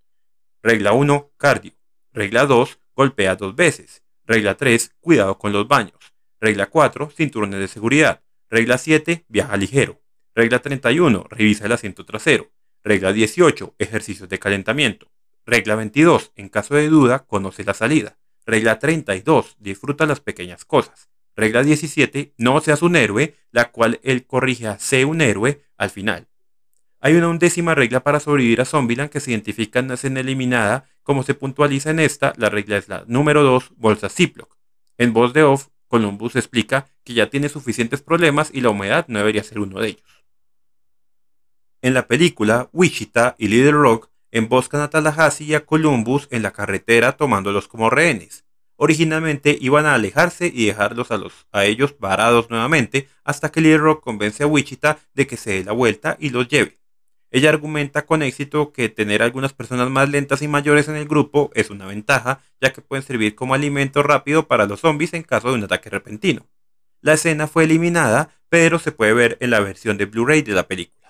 Regla 0.60 0.90
1, 0.90 1.30
cardio. 1.36 1.70
Regla 2.12 2.46
2, 2.46 2.80
golpea 2.96 3.36
dos 3.36 3.54
veces. 3.54 4.02
Regla 4.26 4.56
3, 4.56 4.96
cuidado 4.98 5.38
con 5.38 5.52
los 5.52 5.68
baños. 5.68 5.94
Regla 6.40 6.66
4, 6.66 7.08
cinturones 7.10 7.60
de 7.60 7.68
seguridad. 7.68 8.24
Regla 8.50 8.76
7, 8.76 9.24
viaja 9.28 9.56
ligero. 9.56 10.02
Regla 10.34 10.58
31, 10.58 11.26
revisa 11.30 11.66
el 11.66 11.72
asiento 11.72 12.04
trasero. 12.04 12.50
Regla 12.82 13.12
18, 13.12 13.76
ejercicios 13.78 14.28
de 14.28 14.40
calentamiento. 14.40 15.12
Regla 15.46 15.76
22, 15.76 16.32
en 16.34 16.48
caso 16.48 16.74
de 16.74 16.88
duda, 16.88 17.20
conoce 17.20 17.62
la 17.62 17.74
salida. 17.74 18.18
Regla 18.46 18.78
32, 18.78 19.56
disfruta 19.58 20.06
las 20.06 20.20
pequeñas 20.20 20.64
cosas. 20.64 21.08
Regla 21.36 21.62
17, 21.62 22.34
no 22.38 22.60
seas 22.60 22.82
un 22.82 22.94
héroe, 22.96 23.34
la 23.50 23.70
cual 23.70 24.00
él 24.02 24.26
corrige 24.26 24.68
a 24.68 24.78
sé 24.78 25.04
un 25.04 25.20
héroe 25.20 25.62
al 25.76 25.90
final. 25.90 26.28
Hay 27.00 27.14
una 27.16 27.28
undécima 27.28 27.74
regla 27.74 28.02
para 28.02 28.20
sobrevivir 28.20 28.60
a 28.60 28.64
Zombieland 28.64 29.10
que 29.10 29.20
se 29.20 29.30
identifica 29.30 29.78
en 29.78 29.88
la 29.88 29.94
escena 29.94 30.20
eliminada. 30.20 30.86
Como 31.02 31.22
se 31.22 31.34
puntualiza 31.34 31.90
en 31.90 32.00
esta, 32.00 32.32
la 32.36 32.48
regla 32.48 32.78
es 32.78 32.88
la 32.88 33.04
número 33.06 33.42
2, 33.42 33.72
bolsa 33.76 34.08
Ziploc. 34.08 34.56
En 34.96 35.12
voz 35.12 35.34
de 35.34 35.42
off, 35.42 35.68
Columbus 35.88 36.36
explica 36.36 36.86
que 37.02 37.14
ya 37.14 37.28
tiene 37.28 37.48
suficientes 37.48 38.00
problemas 38.00 38.50
y 38.52 38.60
la 38.60 38.70
humedad 38.70 39.04
no 39.08 39.18
debería 39.18 39.42
ser 39.42 39.58
uno 39.58 39.80
de 39.80 39.88
ellos. 39.88 40.24
En 41.82 41.92
la 41.92 42.06
película, 42.06 42.70
Wichita 42.72 43.34
y 43.38 43.48
Little 43.48 43.72
Rock 43.72 44.10
emboscan 44.34 44.80
a 44.80 44.90
Tallahassee 44.90 45.44
y 45.44 45.54
a 45.54 45.64
Columbus 45.64 46.26
en 46.30 46.42
la 46.42 46.52
carretera 46.52 47.12
tomándolos 47.12 47.68
como 47.68 47.88
rehenes. 47.88 48.44
Originalmente 48.76 49.56
iban 49.60 49.86
a 49.86 49.94
alejarse 49.94 50.50
y 50.52 50.66
dejarlos 50.66 51.12
a, 51.12 51.16
los, 51.16 51.46
a 51.52 51.64
ellos 51.64 51.94
varados 52.00 52.50
nuevamente 52.50 53.08
hasta 53.22 53.52
que 53.52 53.60
Little 53.60 53.78
Rock 53.78 54.02
convence 54.02 54.42
a 54.42 54.48
Wichita 54.48 54.98
de 55.14 55.28
que 55.28 55.36
se 55.36 55.52
dé 55.52 55.64
la 55.64 55.70
vuelta 55.70 56.16
y 56.18 56.30
los 56.30 56.48
lleve. 56.48 56.78
Ella 57.30 57.50
argumenta 57.50 58.06
con 58.06 58.22
éxito 58.22 58.72
que 58.72 58.88
tener 58.88 59.22
algunas 59.22 59.52
personas 59.52 59.88
más 59.90 60.08
lentas 60.08 60.42
y 60.42 60.48
mayores 60.48 60.88
en 60.88 60.96
el 60.96 61.06
grupo 61.06 61.50
es 61.54 61.70
una 61.70 61.86
ventaja, 61.86 62.40
ya 62.60 62.72
que 62.72 62.80
pueden 62.80 63.04
servir 63.04 63.36
como 63.36 63.54
alimento 63.54 64.02
rápido 64.02 64.48
para 64.48 64.66
los 64.66 64.80
zombies 64.80 65.14
en 65.14 65.22
caso 65.22 65.48
de 65.48 65.54
un 65.54 65.64
ataque 65.64 65.90
repentino. 65.90 66.46
La 67.00 67.14
escena 67.14 67.46
fue 67.46 67.64
eliminada, 67.64 68.30
pero 68.48 68.78
se 68.78 68.90
puede 68.90 69.14
ver 69.14 69.36
en 69.40 69.50
la 69.50 69.60
versión 69.60 69.98
de 69.98 70.06
Blu-ray 70.06 70.42
de 70.42 70.52
la 70.52 70.66
película. 70.66 71.03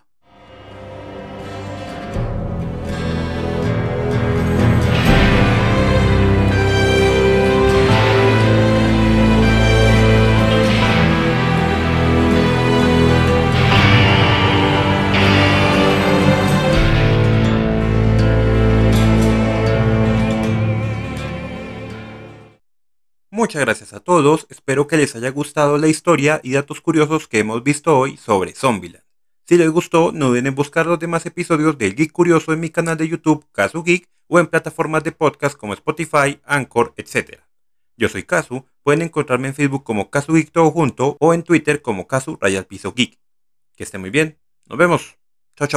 Muchas 23.54 23.66
gracias 23.66 23.92
a 23.92 24.00
todos, 24.00 24.48
espero 24.50 24.88
que 24.88 24.96
les 24.96 25.14
haya 25.14 25.30
gustado 25.30 25.78
la 25.78 25.86
historia 25.86 26.40
y 26.42 26.54
datos 26.54 26.80
curiosos 26.80 27.28
que 27.28 27.38
hemos 27.38 27.62
visto 27.62 27.96
hoy 27.96 28.16
sobre 28.16 28.52
Zombieland. 28.52 29.04
Si 29.44 29.56
les 29.56 29.70
gustó, 29.70 30.10
no 30.10 30.30
duden 30.30 30.48
en 30.48 30.56
buscar 30.56 30.86
los 30.86 30.98
demás 30.98 31.24
episodios 31.24 31.78
del 31.78 31.94
Geek 31.94 32.10
Curioso 32.10 32.52
en 32.52 32.58
mi 32.58 32.70
canal 32.70 32.96
de 32.96 33.06
YouTube, 33.06 33.46
Casu 33.52 33.84
Geek, 33.84 34.08
o 34.26 34.40
en 34.40 34.48
plataformas 34.48 35.04
de 35.04 35.12
podcast 35.12 35.56
como 35.56 35.72
Spotify, 35.72 36.40
Anchor, 36.44 36.94
etc. 36.96 37.42
Yo 37.96 38.08
soy 38.08 38.24
Casu, 38.24 38.66
pueden 38.82 39.02
encontrarme 39.02 39.46
en 39.46 39.54
Facebook 39.54 39.84
como 39.84 40.10
Casu 40.10 40.32
Geek 40.32 40.50
todo 40.50 40.72
junto 40.72 41.16
o 41.20 41.32
en 41.32 41.44
Twitter 41.44 41.80
como 41.80 42.08
Casu 42.08 42.36
Rayal 42.40 42.64
Piso 42.64 42.92
Geek. 42.92 43.20
Que 43.76 43.84
esté 43.84 43.98
muy 43.98 44.10
bien, 44.10 44.36
nos 44.66 44.76
vemos. 44.76 45.16
Chao, 45.54 45.68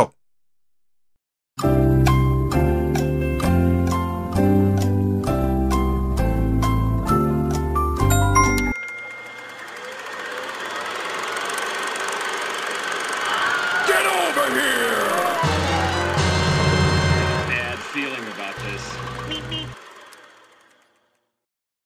chao. 1.61 1.96